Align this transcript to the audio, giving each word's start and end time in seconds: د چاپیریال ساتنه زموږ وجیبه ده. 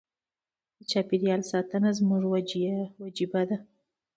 د 0.77 0.79
چاپیریال 0.91 1.41
ساتنه 1.51 1.89
زموږ 1.99 2.21
وجیبه 3.03 3.41
ده. 3.49 3.57